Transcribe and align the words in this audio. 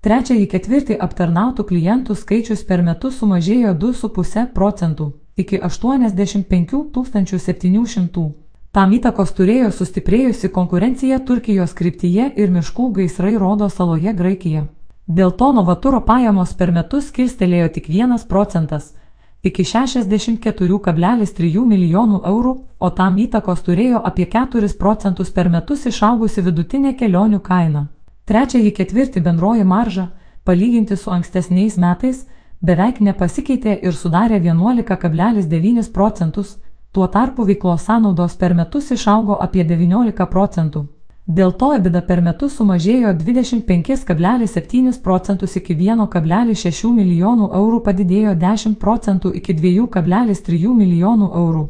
Trečiąjį 0.00 0.46
ketvirtį 0.48 0.94
aptarnautų 1.04 1.66
klientų 1.68 2.14
skaičius 2.16 2.62
per 2.68 2.80
metus 2.84 3.18
sumažėjo 3.20 3.74
2,5 3.82 4.46
procentų 4.54 5.08
iki 5.42 5.58
85 5.60 6.72
700. 7.38 8.24
Tam 8.72 8.94
įtakos 8.96 9.34
turėjo 9.36 9.68
sustiprėjusi 9.76 10.48
konkurencija 10.56 11.20
Turkijos 11.28 11.76
kryptyje 11.76 12.30
ir 12.36 12.56
miškų 12.56 12.88
gaisrai 12.96 13.34
rodo 13.44 13.68
saloje 13.68 14.16
Graikija. 14.22 14.64
Dėl 15.06 15.36
to 15.36 15.52
Novaturo 15.52 16.00
pajamos 16.00 16.54
per 16.54 16.72
metus 16.72 17.12
kilstelėjo 17.12 17.68
tik 17.76 17.92
1 17.92 18.24
procentas 18.32 18.94
iki 19.42 19.64
64,3 19.64 21.66
milijonų 21.74 22.24
eurų, 22.32 22.58
o 22.80 22.90
tam 22.90 23.20
įtakos 23.20 23.60
turėjo 23.68 24.00
apie 24.04 24.30
4 24.32 24.76
procentus 24.80 25.30
per 25.30 25.48
metus 25.48 25.86
išaugusi 25.86 26.40
vidutinė 26.40 26.96
kelionių 26.96 27.40
kaina. 27.40 27.88
Trečiąjį 28.28 28.72
ketvirtį 28.78 29.22
bendroji 29.24 29.64
marža, 29.64 30.10
palyginti 30.44 30.96
su 30.96 31.10
ankstesniais 31.10 31.78
metais, 31.78 32.26
beveik 32.60 33.00
nepasikeitė 33.00 33.78
ir 33.82 33.96
sudarė 33.96 34.40
11,9 34.44 35.92
procentus, 35.92 36.58
tuo 36.92 37.06
tarpu 37.06 37.44
veiklos 37.48 37.84
sąnaudos 37.88 38.36
per 38.36 38.54
metus 38.54 38.90
išaugo 38.90 39.38
apie 39.40 39.64
19 39.64 40.26
procentų. 40.30 40.86
Dėl 41.30 41.52
to 41.54 41.68
EBITDA 41.76 42.00
per 42.06 42.20
metus 42.26 42.56
sumažėjo 42.58 43.12
25,7 43.18 45.02
procentus 45.04 45.56
iki 45.60 45.76
1,6 45.78 46.94
milijonų 46.96 47.50
eurų 47.60 47.82
padidėjo 47.86 48.32
10 48.34 48.78
procentų 48.84 49.34
iki 49.38 49.54
2,3 49.54 50.74
milijonų 50.80 51.28
eurų. 51.42 51.68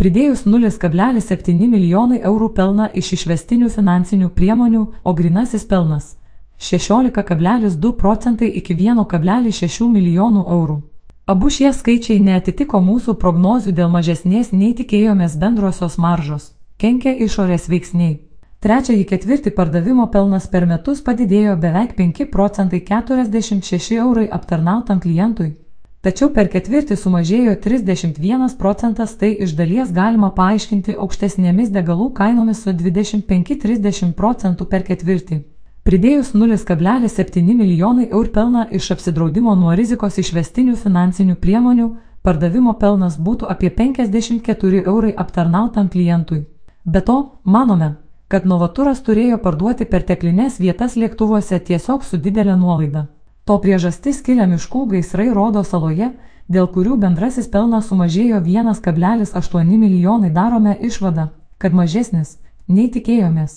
Pridėjus 0.00 0.46
0,7 0.48 1.66
milijonai 1.68 2.22
eurų 2.24 2.46
pelną 2.56 2.86
iš 2.96 3.10
išvestinių 3.18 3.66
finansinių 3.68 4.30
priemonių, 4.32 4.86
o 5.04 5.12
grinasis 5.12 5.66
pelnas 5.68 6.14
16,2 6.56 7.90
procentai 8.00 8.48
iki 8.62 8.78
1,6 8.78 9.90
milijonų 9.92 10.46
eurų. 10.56 10.78
Abu 11.26 11.52
šie 11.52 11.74
skaičiai 11.76 12.16
neatitiko 12.30 12.80
mūsų 12.80 13.18
prognozių 13.20 13.76
dėl 13.76 13.92
mažesnės 13.92 14.54
nei 14.56 14.72
tikėjomės 14.80 15.36
bendrosios 15.36 16.00
maržos, 16.00 16.54
kenkia 16.80 17.12
išorės 17.28 17.68
veiksniai. 17.68 18.22
Trečiąjį 18.64 19.04
ketvirtį 19.12 19.52
pardavimo 19.52 20.08
pelnas 20.08 20.48
per 20.48 20.64
metus 20.64 21.04
padidėjo 21.04 21.60
beveik 21.60 21.92
5 22.00 22.30
procentai 22.32 22.80
46 22.88 24.00
eurai 24.00 24.30
aptarnautam 24.32 25.04
klientui. 25.04 25.58
Tačiau 26.00 26.30
per 26.32 26.48
ketvirtį 26.48 26.96
sumažėjo 26.96 27.58
31 27.60 28.54
procentas, 28.60 29.10
tai 29.20 29.34
iš 29.44 29.50
dalies 29.52 29.90
galima 29.92 30.30
paaiškinti 30.38 30.94
aukštesnėmis 30.96 31.68
degalų 31.74 32.06
kainomis 32.16 32.62
su 32.64 32.72
25-30 32.72 34.14
procentų 34.16 34.64
per 34.70 34.86
ketvirtį. 34.86 35.42
Pridėjus 35.84 36.32
0,7 36.32 37.44
milijonai 37.52 38.08
eur 38.08 38.32
pelną 38.32 38.64
iš 38.80 38.90
apsidraudimo 38.96 39.52
nuo 39.60 39.76
rizikos 39.76 40.16
išvestinių 40.24 40.78
finansinių 40.80 41.36
priemonių, 41.44 41.92
pardavimo 42.24 42.78
pelnas 42.80 43.20
būtų 43.20 43.52
apie 43.52 43.68
54 43.68 44.82
eurai 44.86 45.12
aptarnautam 45.12 45.92
klientui. 45.92 46.46
Be 46.84 47.04
to, 47.04 47.20
manome, 47.44 47.94
kad 48.32 48.48
Novaturas 48.48 49.04
turėjo 49.04 49.36
parduoti 49.44 49.84
perteklinės 49.84 50.60
vietas 50.64 50.96
lėktuvuose 50.96 51.60
tiesiog 51.60 52.08
su 52.08 52.16
didelė 52.16 52.56
nuolaida. 52.56 53.10
To 53.50 53.56
priežastis 53.58 54.20
kilia 54.22 54.44
miškų 54.46 54.80
gaisrai 54.92 55.24
rodo 55.34 55.64
saloje, 55.66 56.12
dėl 56.46 56.68
kurių 56.70 57.00
bendrasis 57.02 57.48
pelnas 57.50 57.88
sumažėjo 57.90 58.38
1,8 58.44 59.72
milijonai 59.80 60.30
darome 60.30 60.76
išvadą, 60.88 61.24
kad 61.58 61.74
mažesnis, 61.74 62.36
nei 62.68 62.86
tikėjomės. 62.94 63.56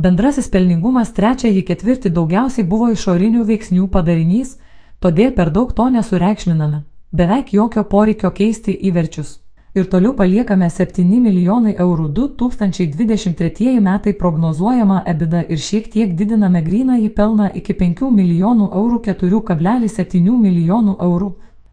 Bendrasis 0.00 0.48
pelningumas 0.48 1.12
trečiąjį 1.12 1.60
ketvirtį 1.68 2.14
daugiausiai 2.16 2.64
buvo 2.72 2.88
išorinių 2.96 3.44
veiksnių 3.52 3.90
padarinys, 3.92 4.56
todėl 5.04 5.36
per 5.36 5.52
daug 5.52 5.76
to 5.76 5.92
nesureikšminame. 5.92 6.80
Beveik 7.12 7.52
jokio 7.52 7.84
poreikio 7.84 8.32
keisti 8.32 8.72
įverčius. 8.72 9.43
Ir 9.74 9.88
toliau 9.90 10.12
paliekame 10.14 10.68
7 10.70 11.02
milijonai 11.18 11.72
eurų 11.82 12.04
2023 12.14 13.80
metai 13.82 14.12
prognozuojama 14.20 15.00
EBITDA 15.12 15.40
ir 15.50 15.58
šiek 15.58 15.88
tiek 15.90 16.12
didiname 16.20 16.60
gryną 16.62 17.00
į 17.02 17.08
pelną 17.16 17.48
iki 17.60 17.74
5 17.80 18.10
milijonų 18.18 18.68
eurų 18.80 19.00
4,7 19.08 20.36
milijonų 20.44 20.94
eurų. 21.08 21.32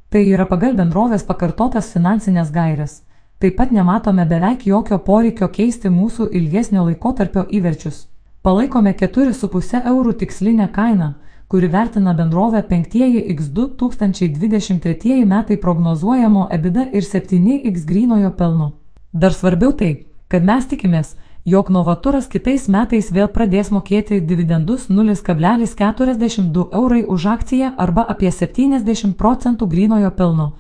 Tai 0.10 0.24
yra 0.34 0.48
pagal 0.50 0.74
bendrovės 0.80 1.28
pakartotas 1.30 1.92
finansinės 1.94 2.50
gairias. 2.50 3.04
Taip 3.38 3.60
pat 3.62 3.70
nematome 3.72 4.26
beveik 4.26 4.66
jokio 4.66 4.98
poreikio 4.98 5.52
keisti 5.60 5.94
mūsų 5.94 6.32
ilgesnio 6.42 6.88
laikotarpio 6.90 7.46
įverčius. 7.54 8.08
Palaikome 8.42 8.96
4,5 8.98 9.86
eurų 9.94 10.16
tikslinę 10.24 10.72
kainą, 10.74 11.14
kuri 11.52 11.68
vertina 11.68 12.14
bendrovę 12.14 12.64
5x 12.64 13.44
2023 13.44 15.26
metai 15.26 15.58
prognozuojamo 15.58 16.48
EBITDA 16.52 16.86
ir 16.94 17.04
7x 17.04 17.86
grynojo 17.86 18.32
pelno. 18.32 18.72
Dar 19.14 19.34
svarbiau 19.34 19.74
tai, 19.74 20.06
kad 20.28 20.44
mes 20.44 20.68
tikimės, 20.68 21.16
jog 21.46 21.70
Novaturas 21.70 22.30
kitais 22.32 22.70
metais 22.72 23.12
vėl 23.12 23.28
pradės 23.28 23.72
mokėti 23.76 24.22
dividendus 24.22 24.88
0,42 24.90 26.66
eurai 26.72 27.04
už 27.04 27.26
akciją 27.26 27.74
arba 27.78 28.06
apie 28.08 28.32
70 28.32 29.18
procentų 29.20 29.68
grynojo 29.68 30.12
pelno, 30.12 30.52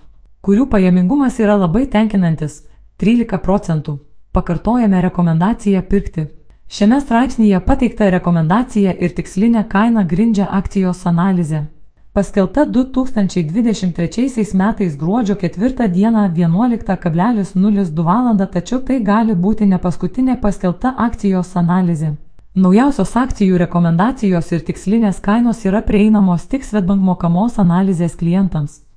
kurių 0.42 0.68
pajamingumas 0.68 1.40
yra 1.40 1.56
labai 1.56 1.86
tenkinantis- 1.88 2.68
13 3.00 3.38
procentų. 3.38 4.00
Pakartojame 4.34 5.02
rekomendaciją 5.02 5.82
pirkti. 5.82 6.28
Šiame 6.72 7.02
straipsnyje 7.02 7.60
pateikta 7.66 8.06
rekomendacija 8.14 8.92
ir 9.06 9.12
tikslinė 9.16 9.62
kaina 9.72 10.04
grindžia 10.12 10.46
akcijos 10.58 11.02
analizę. 11.10 11.66
Paskelta 12.14 12.64
2023 12.66 14.54
metais 14.62 14.96
gruodžio 15.02 15.36
4 15.42 15.88
dieną 15.88 16.22
11,02 16.38 18.06
val. 18.06 18.48
tačiau 18.54 18.80
tai 18.80 19.00
gali 19.04 19.36
būti 19.36 19.66
ne 19.66 19.78
paskutinė 19.78 20.38
paskelta 20.42 20.94
akcijos 20.98 21.56
analizė. 21.56 22.14
Naujausios 22.56 23.16
akcijų 23.16 23.58
rekomendacijos 23.58 24.52
ir 24.52 24.64
tikslinės 24.70 25.20
kainos 25.20 25.66
yra 25.66 25.82
prieinamos 25.82 26.48
tik 26.48 26.64
Svetbank 26.64 27.02
mokamos 27.02 27.60
analizės 27.60 28.16
klientams. 28.16 28.91